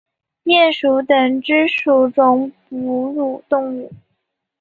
[0.45, 3.91] 鼹属等之数种哺乳动物。